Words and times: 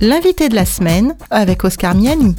L'invité 0.00 0.48
de 0.48 0.54
la 0.54 0.64
semaine 0.64 1.16
avec 1.28 1.64
Oscar 1.64 1.96
Miani. 1.96 2.36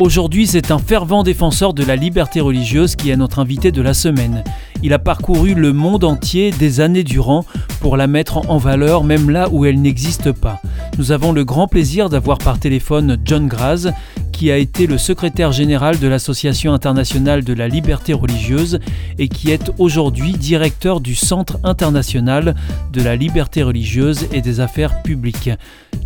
Aujourd'hui, 0.00 0.46
c'est 0.46 0.70
un 0.70 0.78
fervent 0.78 1.22
défenseur 1.22 1.72
de 1.72 1.82
la 1.82 1.96
liberté 1.96 2.40
religieuse 2.40 2.94
qui 2.94 3.08
est 3.08 3.16
notre 3.16 3.38
invité 3.38 3.72
de 3.72 3.80
la 3.80 3.94
semaine. 3.94 4.44
Il 4.82 4.92
a 4.92 4.98
parcouru 4.98 5.54
le 5.54 5.72
monde 5.72 6.04
entier 6.04 6.50
des 6.50 6.80
années 6.80 7.04
durant 7.04 7.46
pour 7.80 7.96
la 7.96 8.06
mettre 8.06 8.50
en 8.50 8.58
valeur 8.58 9.02
même 9.02 9.30
là 9.30 9.48
où 9.50 9.64
elle 9.64 9.80
n'existe 9.80 10.32
pas. 10.32 10.60
Nous 10.98 11.10
avons 11.10 11.32
le 11.32 11.46
grand 11.46 11.68
plaisir 11.68 12.10
d'avoir 12.10 12.36
par 12.36 12.58
téléphone 12.58 13.16
John 13.24 13.46
Graz, 13.46 13.88
qui 14.40 14.50
a 14.50 14.56
été 14.56 14.86
le 14.86 14.96
secrétaire 14.96 15.52
général 15.52 15.98
de 15.98 16.08
l'Association 16.08 16.72
internationale 16.72 17.44
de 17.44 17.52
la 17.52 17.68
liberté 17.68 18.14
religieuse 18.14 18.80
et 19.18 19.28
qui 19.28 19.50
est 19.50 19.70
aujourd'hui 19.76 20.32
directeur 20.32 21.02
du 21.02 21.14
Centre 21.14 21.58
international 21.62 22.54
de 22.90 23.02
la 23.02 23.16
liberté 23.16 23.62
religieuse 23.62 24.28
et 24.32 24.40
des 24.40 24.60
affaires 24.60 25.02
publiques. 25.02 25.50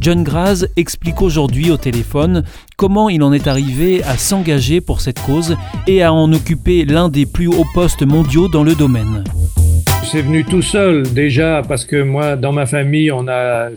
John 0.00 0.24
Graz 0.24 0.66
explique 0.74 1.22
aujourd'hui 1.22 1.70
au 1.70 1.77
téléphone 1.77 2.42
comment 2.77 3.08
il 3.08 3.22
en 3.22 3.32
est 3.32 3.46
arrivé 3.46 4.02
à 4.02 4.18
s'engager 4.18 4.80
pour 4.80 5.00
cette 5.00 5.20
cause 5.20 5.56
et 5.86 6.02
à 6.02 6.12
en 6.12 6.32
occuper 6.32 6.84
l'un 6.84 7.08
des 7.08 7.27
plus 7.27 7.46
hauts 7.46 7.69
postes 7.72 8.02
mondiaux 8.02 8.48
dans 8.48 8.64
le 8.64 8.74
domaine. 8.74 9.22
C'est 10.02 10.22
venu 10.22 10.44
tout 10.44 10.62
seul 10.62 11.05
déjà 11.14 11.62
parce 11.69 11.84
que 11.84 12.02
moi, 12.02 12.34
dans 12.34 12.50
ma 12.50 12.66
famille, 12.66 13.12
on 13.12 13.28
a 13.28 13.69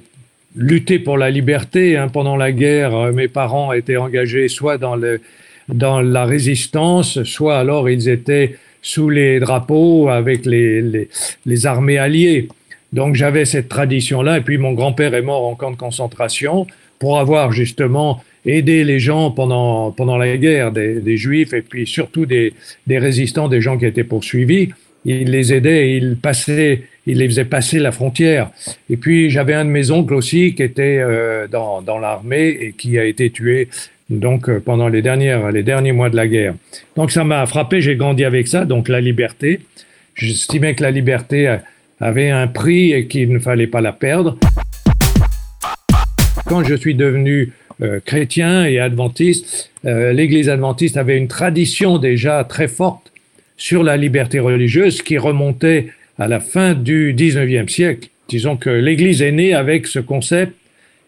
lutter 0.58 1.00
pour 1.00 1.18
la 1.18 1.30
liberté. 1.30 1.96
Hein. 1.96 2.10
Pendant 2.10 2.36
la 2.36 2.52
guerre, 2.52 2.96
euh, 2.96 3.12
mes 3.12 3.28
parents 3.28 3.72
étaient 3.72 3.98
engagés 3.98 4.48
soit 4.48 4.78
dans, 4.78 4.96
le, 4.96 5.22
dans 5.70 6.02
la 6.02 6.26
résistance, 6.26 7.24
soit 7.24 7.58
alors 7.58 7.90
ils 7.90 8.10
étaient 8.10 8.56
sous 8.82 9.10
les 9.10 9.40
drapeaux 9.40 10.10
avec 10.10 10.46
les, 10.46 10.82
les, 10.82 11.10
les 11.46 11.66
armées 11.66 11.98
alliées. 11.98 12.48
Donc 12.94 13.16
j'avais 13.16 13.46
cette 13.46 13.70
tradition-là. 13.70 14.38
Et 14.38 14.42
puis 14.42 14.58
mon 14.58 14.74
grand-père 14.74 15.14
est 15.14 15.22
mort 15.22 15.46
en 15.46 15.56
camp 15.56 15.72
de 15.72 15.78
concentration 15.78 16.68
pour 17.00 17.20
avoir 17.20 17.52
justement 17.52 18.24
aidé 18.46 18.84
les 18.84 19.00
gens 19.00 19.30
pendant, 19.30 19.92
pendant 19.92 20.18
la 20.18 20.38
guerre, 20.38 20.72
des, 20.72 21.02
des 21.02 21.18
juifs 21.18 21.54
et 21.54 21.62
puis 21.62 21.86
surtout 21.86 22.26
des, 22.26 22.54
des 22.88 22.98
résistants, 22.98 23.50
des 23.50 23.62
gens 23.62 23.78
qui 23.78 23.86
étaient 23.86 24.06
poursuivis. 24.06 24.70
Il 25.06 25.32
les 25.32 25.54
aidait, 25.54 25.96
il 25.96 26.18
passait 26.18 26.84
il 27.08 27.20
les 27.20 27.28
faisait 27.28 27.46
passer 27.46 27.80
la 27.80 27.92
frontière. 27.92 28.52
Et 28.90 28.98
puis 28.98 29.30
j'avais 29.30 29.54
un 29.54 29.66
de 29.66 29.70
mes 29.70 29.90
oncles 29.90 30.14
aussi 30.14 30.54
qui 30.54 30.62
était 30.62 31.00
euh, 31.00 31.48
dans, 31.48 31.82
dans 31.82 31.98
l'armée 31.98 32.50
et 32.50 32.74
qui 32.74 33.00
a 33.00 33.06
été 33.06 33.32
tué 33.32 33.70
donc 34.10 34.50
euh, 34.50 34.60
pendant 34.60 34.90
les 34.90 35.02
dernières 35.02 35.52
les 35.52 35.64
derniers 35.64 35.94
mois 35.94 36.10
de 36.10 36.18
la 36.18 36.28
guerre. 36.28 36.54
Donc 36.96 37.12
ça 37.12 37.24
m'a 37.24 37.46
frappé, 37.46 37.82
j'ai 37.82 37.96
grandi 37.96 38.26
avec 38.26 38.48
ça, 38.48 38.66
donc 38.66 38.90
la 38.90 39.00
liberté. 39.00 39.62
J'estimais 40.16 40.76
que 40.76 40.84
la 40.84 40.92
liberté 40.92 41.58
avait 42.02 42.30
un 42.30 42.48
prix 42.48 42.92
et 42.92 43.08
qu'il 43.08 43.32
ne 43.32 43.40
fallait 43.40 43.68
pas 43.68 43.82
la 43.82 43.94
perdre. 43.94 44.38
Quand 46.46 46.64
je 46.64 46.76
suis 46.76 46.96
devenu 46.96 47.54
euh, 47.82 48.00
chrétien 48.04 48.66
et 48.66 48.80
adventiste, 48.80 49.72
l'Église 49.84 50.50
adventiste 50.50 50.98
avait 50.98 51.18
une 51.18 51.30
tradition 51.30 51.98
déjà 51.98 52.44
très 52.44 52.68
forte 52.68 53.07
sur 53.58 53.84
la 53.84 53.98
liberté 53.98 54.40
religieuse 54.40 55.02
qui 55.02 55.18
remontait 55.18 55.88
à 56.18 56.28
la 56.28 56.40
fin 56.40 56.74
du 56.74 57.14
19e 57.14 57.68
siècle. 57.68 58.10
Disons 58.30 58.58
que 58.58 58.70
l'Église 58.70 59.22
est 59.22 59.32
née 59.32 59.54
avec 59.54 59.88
ce 59.88 60.00
concept 60.00 60.54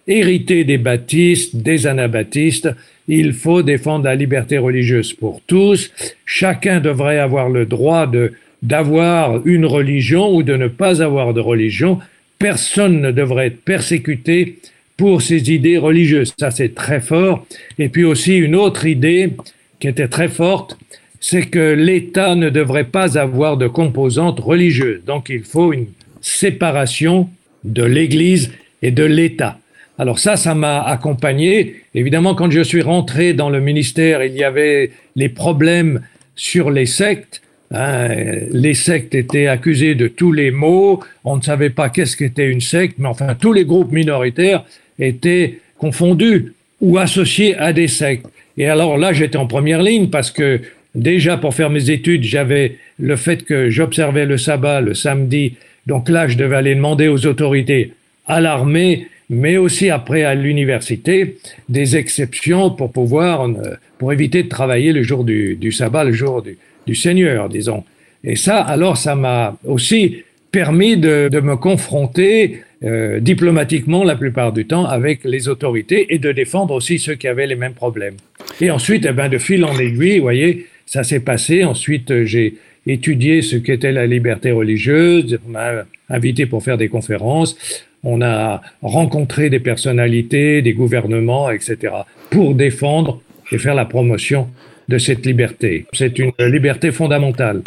hérité 0.08 0.64
des 0.64 0.78
baptistes, 0.78 1.56
des 1.56 1.88
anabaptistes. 1.88 2.69
Il 3.08 3.33
faut 3.33 3.61
défendre 3.61 4.06
la 4.06 4.16
liberté 4.16 4.58
religieuse 4.58 5.14
pour 5.14 5.41
tous. 5.45 5.91
Chacun 6.25 6.80
devrait 6.80 7.19
avoir 7.19 7.50
le 7.50 7.66
droit 7.66 8.08
de 8.08 8.33
d'avoir 8.61 9.47
une 9.47 9.66
religion 9.66 10.36
ou 10.36 10.44
de 10.44 10.58
ne 10.58 10.67
pas 10.67 11.02
avoir 11.02 11.34
de 11.34 11.39
religion. 11.39 12.00
Personne 12.39 13.00
ne 13.00 13.11
devrait 13.11 13.47
être 13.47 13.63
persécuté 13.63 14.59
pour 14.97 15.22
ses 15.22 15.50
idées 15.53 15.78
religieuses. 15.78 16.34
Ça, 16.38 16.52
c'est 16.52 16.75
très 16.75 17.00
fort. 17.00 17.45
Et 17.78 17.88
puis 17.88 18.03
aussi 18.03 18.35
une 18.38 18.56
autre 18.56 18.85
idée 18.85 19.31
qui 19.79 19.88
était 19.88 20.09
très 20.09 20.28
forte, 20.28 20.78
c'est 21.19 21.44
que 21.44 21.74
l'État 21.74 22.35
ne 22.35 22.50
devrait 22.50 22.85
pas 22.85 23.18
avoir 23.18 23.57
de 23.57 23.68
composante 23.68 24.40
religieuse. 24.40 25.02
Donc 25.06 25.30
il 25.30 25.44
faut 25.44 25.74
une 25.74 25.88
séparation 26.22 27.30
de 27.63 27.84
l'Église 27.84 28.52
et 28.81 28.91
de 28.91 29.03
l'État. 29.03 29.59
Alors 29.97 30.19
ça, 30.19 30.38
ça 30.38 30.56
m'a 30.56 30.81
accompagné. 30.81 31.84
Évidemment, 31.94 32.34
quand 32.34 32.50
je 32.50 32.62
suis 32.62 32.81
rentré 32.81 33.34
dans 33.34 33.50
le 33.50 33.59
ministère, 33.59 34.24
il 34.24 34.34
y 34.34 34.46
avait 34.46 34.91
les 35.16 35.30
problèmes 35.30 36.02
sur 36.35 36.72
les 36.72 36.85
sectes. 36.85 37.41
Hein. 37.72 38.07
les 38.51 38.74
sectes 38.74 39.13
étaient 39.13 39.46
accusés 39.46 39.94
de 39.94 40.07
tous 40.07 40.31
les 40.31 40.51
maux. 40.51 41.01
On 41.25 41.38
ne 41.38 41.41
savait 41.41 41.69
pas 41.69 41.90
qu'est-ce 41.90 42.18
qu'était 42.18 42.47
une 42.47 42.62
secte, 42.62 42.96
mais 42.97 43.09
enfin, 43.09 43.36
tous 43.36 43.53
les 43.53 43.66
groupes 43.66 43.91
minoritaires 43.91 44.63
étaient 44.97 45.59
confondus 45.78 46.53
ou 46.81 46.97
associés 46.97 47.56
à 47.57 47.74
des 47.74 47.88
sectes. 47.88 48.25
Et 48.57 48.68
alors 48.68 48.97
là, 48.97 49.13
j'étais 49.13 49.38
en 49.38 49.47
première 49.47 49.84
ligne 49.84 50.09
parce 50.09 50.31
que 50.31 50.62
Déjà, 50.95 51.38
pour 51.38 51.53
faire 51.53 51.69
mes 51.69 51.91
études, 51.91 52.23
j'avais 52.23 52.77
le 52.97 53.16
fait 53.16 53.45
que 53.45 53.69
j'observais 53.69 54.25
le 54.25 54.38
sabbat 54.38 54.81
le 54.81 54.94
samedi. 54.94 55.55
Donc 55.85 56.09
là, 56.09 56.27
je 56.27 56.38
devais 56.38 56.55
aller 56.55 56.75
demander 56.75 57.07
aux 57.07 57.25
autorités, 57.25 57.94
à 58.27 58.41
l'armée, 58.41 59.07
mais 59.29 59.57
aussi 59.57 59.89
après 59.89 60.23
à 60.23 60.33
l'université, 60.33 61.38
des 61.67 61.95
exceptions 61.95 62.72
pour 62.72 62.91
pouvoir, 62.91 63.47
euh, 63.47 63.75
pour 64.00 64.11
éviter 64.11 64.44
de 64.44 64.50
travailler 64.50 64.91
le 64.91 65.03
jour 65.03 65.23
du, 65.23 65.72
sabbat, 65.72 66.03
le 66.03 66.13
jour 66.13 66.44
du, 66.88 66.95
Seigneur, 66.95 67.50
disons. 67.50 67.83
Et 68.23 68.35
ça, 68.35 68.57
alors, 68.61 68.97
ça 68.97 69.16
m'a 69.16 69.56
aussi 69.63 70.23
permis 70.51 70.97
de, 70.97 71.29
me 71.39 71.56
confronter 71.56 72.63
euh, 72.83 73.19
diplomatiquement 73.19 74.03
la 74.03 74.16
plupart 74.16 74.51
du 74.53 74.66
temps 74.66 74.85
avec 74.85 75.23
les 75.23 75.47
autorités 75.47 76.16
et 76.16 76.17
de 76.17 76.31
défendre 76.31 76.73
aussi 76.73 76.97
ceux 76.97 77.13
qui 77.13 77.27
avaient 77.27 77.45
les 77.45 77.56
mêmes 77.56 77.73
problèmes. 77.73 78.16
Et 78.59 78.71
ensuite, 78.71 79.06
eh 79.07 79.11
ben, 79.11 79.29
de 79.29 79.38
fil 79.38 79.63
en 79.63 79.77
aiguille, 79.77 80.17
vous 80.17 80.23
voyez, 80.23 80.66
ça 80.89 81.03
s'est 81.03 81.19
passé. 81.19 81.63
Ensuite, 81.63 82.09
euh, 82.09 82.25
j'ai 82.25 82.55
étudié 82.88 83.44
ce 83.44 83.55
qu'était 83.57 83.91
la 83.91 84.07
liberté 84.07 84.50
religieuse. 84.50 85.38
On 85.47 85.51
m'a 85.51 85.85
invité 86.09 86.47
pour 86.47 86.63
faire 86.63 86.77
des 86.77 86.89
conférences. 86.89 87.55
On 88.03 88.22
a 88.23 88.61
rencontré 88.81 89.51
des 89.51 89.59
personnalités, 89.59 90.63
des 90.63 90.73
gouvernements, 90.73 91.51
etc., 91.51 91.94
pour 92.31 92.55
défendre 92.55 93.22
et 93.51 93.59
faire 93.59 93.75
la 93.75 93.85
promotion 93.85 94.47
de 94.88 94.97
cette 94.97 95.25
liberté. 95.27 95.85
C'est 95.94 96.17
une 96.17 96.31
liberté 96.39 96.91
fondamentale. 96.91 97.61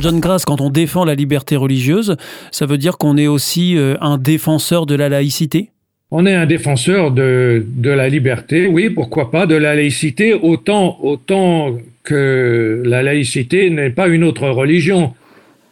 John 0.00 0.20
Grass, 0.20 0.44
quand 0.44 0.60
on 0.60 0.68
défend 0.68 1.06
la 1.06 1.14
liberté 1.14 1.56
religieuse, 1.56 2.16
ça 2.50 2.66
veut 2.66 2.76
dire 2.76 2.98
qu'on 2.98 3.16
est 3.16 3.28
aussi 3.28 3.78
euh, 3.78 3.96
un 4.02 4.18
défenseur 4.18 4.84
de 4.84 4.94
la 4.94 5.08
laïcité? 5.08 5.70
On 6.16 6.26
est 6.26 6.34
un 6.34 6.46
défenseur 6.46 7.10
de, 7.10 7.66
de 7.68 7.90
la 7.90 8.08
liberté, 8.08 8.68
oui, 8.68 8.88
pourquoi 8.88 9.32
pas, 9.32 9.46
de 9.46 9.56
la 9.56 9.74
laïcité, 9.74 10.32
autant, 10.32 10.96
autant 11.02 11.76
que 12.04 12.80
la 12.86 13.02
laïcité 13.02 13.68
n'est 13.68 13.90
pas 13.90 14.06
une 14.06 14.22
autre 14.22 14.48
religion. 14.48 15.12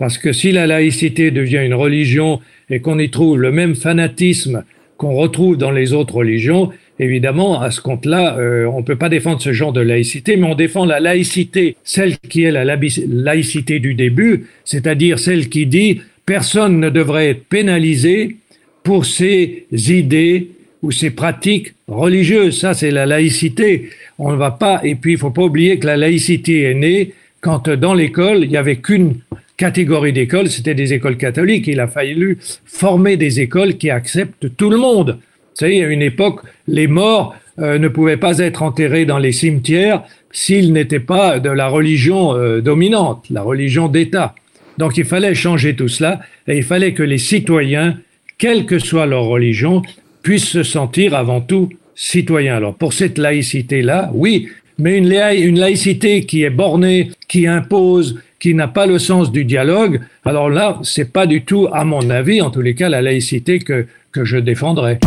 Parce 0.00 0.18
que 0.18 0.32
si 0.32 0.50
la 0.50 0.66
laïcité 0.66 1.30
devient 1.30 1.60
une 1.64 1.74
religion 1.74 2.40
et 2.70 2.80
qu'on 2.80 2.98
y 2.98 3.08
trouve 3.08 3.38
le 3.38 3.52
même 3.52 3.76
fanatisme 3.76 4.64
qu'on 4.96 5.14
retrouve 5.14 5.56
dans 5.56 5.70
les 5.70 5.92
autres 5.92 6.16
religions, 6.16 6.70
évidemment, 6.98 7.62
à 7.62 7.70
ce 7.70 7.80
compte-là, 7.80 8.36
euh, 8.36 8.66
on 8.66 8.80
ne 8.80 8.84
peut 8.84 8.96
pas 8.96 9.08
défendre 9.08 9.40
ce 9.40 9.52
genre 9.52 9.72
de 9.72 9.80
laïcité, 9.80 10.36
mais 10.36 10.48
on 10.48 10.56
défend 10.56 10.84
la 10.84 10.98
laïcité, 10.98 11.76
celle 11.84 12.18
qui 12.18 12.42
est 12.42 12.50
la 12.50 12.64
laïcité 12.64 13.78
du 13.78 13.94
début, 13.94 14.46
c'est-à-dire 14.64 15.20
celle 15.20 15.48
qui 15.48 15.66
dit 15.66 16.00
personne 16.26 16.80
ne 16.80 16.90
devrait 16.90 17.28
être 17.28 17.44
pénalisé 17.44 18.38
pour 18.82 19.06
ses 19.06 19.66
idées 19.72 20.50
ou 20.82 20.90
ses 20.90 21.10
pratiques 21.10 21.74
religieuses. 21.86 22.60
Ça, 22.60 22.74
c'est 22.74 22.90
la 22.90 23.06
laïcité. 23.06 23.90
On 24.18 24.32
ne 24.32 24.36
va 24.36 24.50
pas. 24.50 24.80
Et 24.82 24.94
puis, 24.94 25.12
il 25.12 25.18
faut 25.18 25.30
pas 25.30 25.42
oublier 25.42 25.78
que 25.78 25.86
la 25.86 25.96
laïcité 25.96 26.62
est 26.62 26.74
née 26.74 27.14
quand 27.40 27.68
dans 27.68 27.94
l'école, 27.94 28.44
il 28.44 28.50
n'y 28.50 28.56
avait 28.56 28.76
qu'une 28.76 29.16
catégorie 29.56 30.12
d'écoles, 30.12 30.48
c'était 30.48 30.74
des 30.74 30.92
écoles 30.94 31.16
catholiques. 31.16 31.66
Il 31.66 31.80
a 31.80 31.88
fallu 31.88 32.38
former 32.64 33.16
des 33.16 33.40
écoles 33.40 33.76
qui 33.76 33.90
acceptent 33.90 34.56
tout 34.56 34.70
le 34.70 34.76
monde. 34.76 35.18
Vous 35.20 35.56
savez, 35.56 35.84
à 35.84 35.88
une 35.88 36.02
époque, 36.02 36.40
les 36.68 36.86
morts 36.86 37.36
euh, 37.58 37.78
ne 37.78 37.88
pouvaient 37.88 38.16
pas 38.16 38.38
être 38.38 38.62
enterrés 38.62 39.04
dans 39.04 39.18
les 39.18 39.32
cimetières 39.32 40.04
s'ils 40.30 40.72
n'étaient 40.72 41.00
pas 41.00 41.38
de 41.40 41.50
la 41.50 41.68
religion 41.68 42.34
euh, 42.34 42.60
dominante, 42.60 43.26
la 43.28 43.42
religion 43.42 43.88
d'État. 43.88 44.34
Donc 44.78 44.96
il 44.96 45.04
fallait 45.04 45.34
changer 45.34 45.76
tout 45.76 45.88
cela 45.88 46.20
et 46.48 46.56
il 46.56 46.62
fallait 46.62 46.94
que 46.94 47.02
les 47.02 47.18
citoyens 47.18 47.98
quelle 48.42 48.66
que 48.66 48.80
soit 48.80 49.06
leur 49.06 49.26
religion, 49.26 49.82
puissent 50.24 50.48
se 50.48 50.64
sentir 50.64 51.14
avant 51.14 51.40
tout 51.40 51.68
citoyens. 51.94 52.56
Alors 52.56 52.74
pour 52.74 52.92
cette 52.92 53.16
laïcité-là, 53.16 54.10
oui, 54.14 54.48
mais 54.78 54.98
une, 54.98 55.60
laïcité 55.60 56.26
qui 56.26 56.42
est 56.42 56.50
bornée, 56.50 57.12
qui 57.28 57.46
impose, 57.46 58.18
qui 58.40 58.54
n'a 58.54 58.66
pas 58.66 58.86
le 58.86 58.98
sens 58.98 59.30
du 59.30 59.44
dialogue, 59.44 60.00
alors 60.24 60.50
là, 60.50 60.80
c'est 60.82 61.12
pas 61.12 61.28
du 61.28 61.44
tout, 61.44 61.68
à 61.72 61.84
mon 61.84 62.10
avis, 62.10 62.42
en 62.42 62.50
tous 62.50 62.62
les 62.62 62.74
cas, 62.74 62.88
la 62.88 63.00
laïcité 63.00 63.60
que, 63.60 63.86
que 64.10 64.24
je 64.24 64.38
défendrais. 64.38 64.98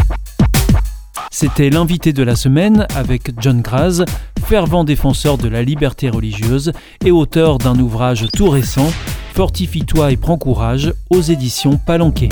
C'était 1.29 1.69
l'invité 1.69 2.13
de 2.13 2.23
la 2.23 2.37
semaine 2.37 2.87
avec 2.95 3.31
John 3.41 3.61
Graz, 3.61 4.05
fervent 4.45 4.85
défenseur 4.85 5.37
de 5.37 5.49
la 5.49 5.61
liberté 5.61 6.07
religieuse 6.07 6.71
et 7.03 7.11
auteur 7.11 7.57
d'un 7.57 7.77
ouvrage 7.79 8.27
tout 8.31 8.49
récent, 8.49 8.89
Fortifie-toi 9.35 10.13
et 10.13 10.15
prends 10.15 10.37
courage 10.37 10.93
aux 11.09 11.19
éditions 11.19 11.77
Palanquet. 11.77 12.29